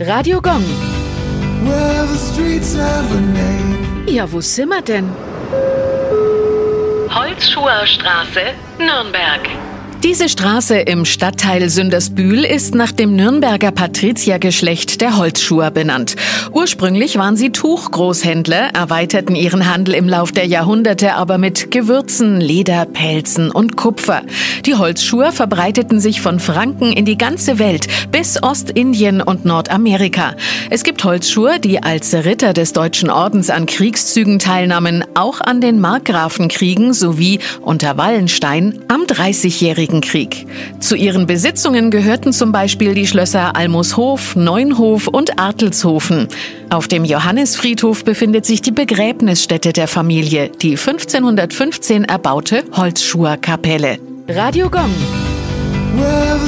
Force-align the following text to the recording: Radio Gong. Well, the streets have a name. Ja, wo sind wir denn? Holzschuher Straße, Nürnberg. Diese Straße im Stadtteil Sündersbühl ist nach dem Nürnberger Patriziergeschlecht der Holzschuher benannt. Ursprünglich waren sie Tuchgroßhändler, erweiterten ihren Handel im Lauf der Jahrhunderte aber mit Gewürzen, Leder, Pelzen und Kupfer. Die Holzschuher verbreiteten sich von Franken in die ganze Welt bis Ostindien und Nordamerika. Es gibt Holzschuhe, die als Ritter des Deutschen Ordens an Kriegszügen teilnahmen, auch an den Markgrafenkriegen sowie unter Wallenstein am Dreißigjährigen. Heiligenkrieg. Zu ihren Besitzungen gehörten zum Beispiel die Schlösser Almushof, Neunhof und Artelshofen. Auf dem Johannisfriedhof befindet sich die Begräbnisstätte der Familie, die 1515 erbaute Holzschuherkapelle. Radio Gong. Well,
Radio 0.00 0.40
Gong. 0.40 0.64
Well, 1.62 2.06
the 2.06 2.16
streets 2.16 2.74
have 2.74 3.12
a 3.14 3.20
name. 3.20 4.06
Ja, 4.08 4.24
wo 4.32 4.40
sind 4.40 4.70
wir 4.70 4.80
denn? 4.80 5.10
Holzschuher 7.10 7.86
Straße, 7.86 8.54
Nürnberg. 8.78 9.46
Diese 10.02 10.30
Straße 10.30 10.78
im 10.78 11.04
Stadtteil 11.04 11.68
Sündersbühl 11.68 12.46
ist 12.46 12.74
nach 12.74 12.90
dem 12.90 13.16
Nürnberger 13.16 13.70
Patriziergeschlecht 13.70 15.02
der 15.02 15.18
Holzschuher 15.18 15.70
benannt. 15.70 16.16
Ursprünglich 16.52 17.18
waren 17.18 17.36
sie 17.36 17.50
Tuchgroßhändler, 17.50 18.70
erweiterten 18.72 19.34
ihren 19.34 19.70
Handel 19.70 19.94
im 19.94 20.08
Lauf 20.08 20.32
der 20.32 20.46
Jahrhunderte 20.46 21.14
aber 21.16 21.36
mit 21.36 21.70
Gewürzen, 21.70 22.40
Leder, 22.40 22.86
Pelzen 22.86 23.50
und 23.50 23.76
Kupfer. 23.76 24.22
Die 24.64 24.74
Holzschuher 24.74 25.32
verbreiteten 25.32 26.00
sich 26.00 26.22
von 26.22 26.40
Franken 26.40 26.92
in 26.92 27.04
die 27.04 27.18
ganze 27.18 27.58
Welt 27.58 27.86
bis 28.10 28.42
Ostindien 28.42 29.20
und 29.20 29.44
Nordamerika. 29.44 30.34
Es 30.70 30.82
gibt 30.82 31.04
Holzschuhe, 31.04 31.60
die 31.60 31.82
als 31.82 32.14
Ritter 32.14 32.54
des 32.54 32.72
Deutschen 32.72 33.10
Ordens 33.10 33.50
an 33.50 33.66
Kriegszügen 33.66 34.38
teilnahmen, 34.38 35.04
auch 35.14 35.42
an 35.42 35.60
den 35.60 35.78
Markgrafenkriegen 35.78 36.94
sowie 36.94 37.40
unter 37.60 37.98
Wallenstein 37.98 38.80
am 38.88 39.06
Dreißigjährigen. 39.06 39.89
Heiligenkrieg. 39.90 40.46
Zu 40.78 40.94
ihren 40.94 41.26
Besitzungen 41.26 41.90
gehörten 41.90 42.32
zum 42.32 42.52
Beispiel 42.52 42.94
die 42.94 43.06
Schlösser 43.06 43.56
Almushof, 43.56 44.36
Neunhof 44.36 45.08
und 45.08 45.38
Artelshofen. 45.38 46.28
Auf 46.70 46.88
dem 46.88 47.04
Johannisfriedhof 47.04 48.04
befindet 48.04 48.46
sich 48.46 48.62
die 48.62 48.70
Begräbnisstätte 48.70 49.72
der 49.72 49.88
Familie, 49.88 50.48
die 50.48 50.76
1515 50.76 52.04
erbaute 52.04 52.64
Holzschuherkapelle. 52.72 53.98
Radio 54.28 54.70
Gong. 54.70 54.94
Well, 55.96 56.38